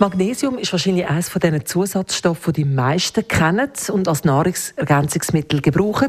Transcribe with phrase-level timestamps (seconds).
[0.00, 6.08] Magnesium ist wahrscheinlich eines von diesen Zusatzstoffen, die die meisten kennen und als Nahrungsergänzungsmittel gebrauchen.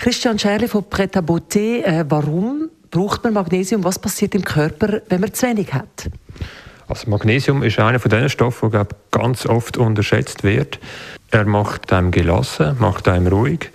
[0.00, 3.84] Christian Scherli von Pret à Beauté, äh, warum braucht man Magnesium?
[3.84, 6.10] Was passiert im Körper, wenn man zu wenig hat?
[6.88, 10.80] Also Magnesium ist einer von den Stoffen, der ganz oft unterschätzt wird.
[11.30, 13.70] Er macht einem gelassen, macht einem ruhig.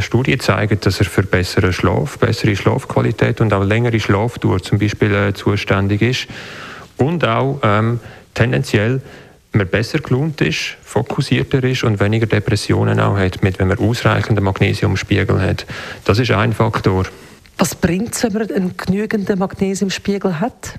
[0.00, 5.14] Studien zeigen, dass er für besseren Schlaf, bessere Schlafqualität und auch längere Schlafdauer zum Beispiel
[5.14, 6.26] äh, zuständig ist.
[6.98, 8.00] Und auch ähm,
[8.38, 9.00] tendenziell
[9.52, 14.44] man besser gelohnt ist, fokussierter ist und weniger Depressionen auch hat, mit, wenn man ausreichenden
[14.44, 15.66] Magnesiumspiegel hat.
[16.04, 17.04] Das ist ein Faktor.
[17.56, 20.78] Was bringt es, wenn man einen genügenden Magnesiumspiegel hat?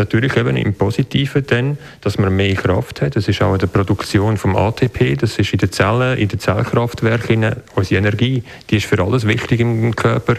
[0.00, 3.16] Natürlich eben im Positiven dann, dass man mehr Kraft hat.
[3.16, 6.40] Das ist auch in der Produktion vom ATP, das ist in den Zellen, in den
[6.40, 7.56] Zellkraftwerken.
[7.74, 10.36] Unsere Energie, die ist für alles wichtig im Körper,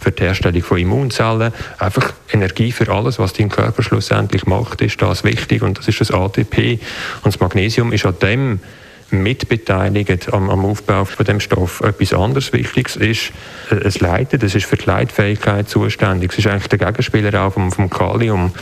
[0.00, 1.52] für die Herstellung von Immunzellen.
[1.78, 6.00] Einfach Energie für alles, was dein Körper schlussendlich macht, ist das wichtig und das ist
[6.00, 6.80] das ATP.
[7.22, 8.58] Und das Magnesium ist an dem
[9.22, 11.80] mitbeteiligt am, am, Aufbau von dem Stoff.
[11.80, 13.32] Etwas anderes Wichtiges ist
[13.70, 14.38] äh, das Leiten.
[14.38, 16.30] Das ist für die Leitfähigkeit zuständig.
[16.30, 18.52] Das ist eigentlich der Gegenspieler auch vom, vom Kalium.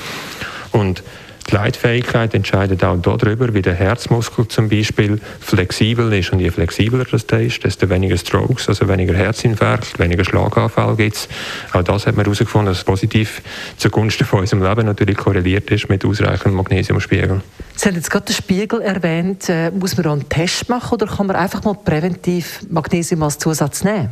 [0.72, 1.02] Und
[1.50, 6.32] die Leitfähigkeit entscheidet auch darüber, wie der Herzmuskel zum Beispiel flexibel ist.
[6.32, 11.28] Und je flexibler das ist, desto weniger Strokes, also weniger Herzinfarkt, weniger Schlaganfall gibt es.
[11.72, 13.42] Auch das hat man herausgefunden, dass es positiv
[13.76, 17.40] zugunsten von unserem Leben natürlich korreliert ist mit ausreichendem Magnesiumspiegel.
[17.82, 19.48] Sie haben jetzt gerade den Spiegel erwähnt.
[19.48, 23.82] Äh, muss man einen Test machen oder kann man einfach mal präventiv Magnesium als Zusatz
[23.82, 24.10] nehmen?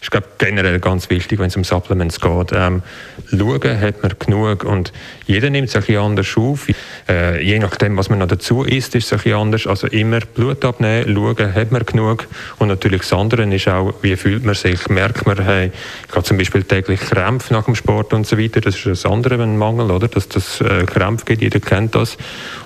[0.00, 2.52] Das ist generell ganz wichtig, wenn es um Supplements geht.
[2.54, 2.82] Ähm,
[3.28, 4.94] schauen, hat man genug und
[5.26, 6.66] jeder nimmt es ein bisschen anders auf.
[7.10, 9.66] Äh, je nachdem, was man noch dazu isst, ist es ein bisschen anders.
[9.66, 12.26] Also immer Blut abnehmen, schauen, hat man genug.
[12.58, 14.88] Und natürlich das andere ist auch, wie fühlt man sich?
[14.88, 15.72] Merkt man, hey,
[16.08, 18.62] ich habe zum Beispiel täglich Krämpfe nach dem Sport und so weiter.
[18.62, 20.08] Das ist das andere, ein Mangel, oder?
[20.08, 22.16] Dass das äh, Krämpfe gibt, jeder kennt das.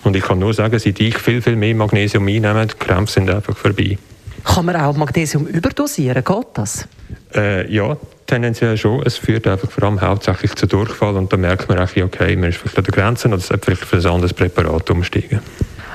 [0.04, 3.30] Und ich kann nur sagen, seit ich viel, viel mehr Magnesium einnehme, die Krämpfe sind
[3.30, 3.98] einfach vorbei.
[4.44, 6.22] Kann man auch Magnesium überdosieren?
[6.22, 6.86] Geht das?
[7.34, 7.96] Äh, ja,
[8.26, 9.02] tendenziell schon.
[9.06, 12.50] Es führt einfach vor allem hauptsächlich zu Durchfall und da merkt man eigentlich, okay, man
[12.50, 15.40] ist vielleicht an der Grenze oder sollte vielleicht für ein anderes Präparat umsteigen.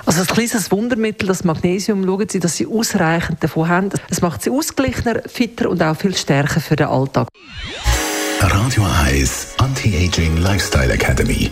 [0.05, 3.89] Also ein kleines Wundermittel, das Magnesium, schauen Sie, dass Sie ausreichend davon haben.
[4.09, 7.27] Es macht Sie ausgeglichener, fitter und auch viel stärker für den Alltag.
[8.39, 11.51] Radio 1 Anti-Aging Lifestyle Academy.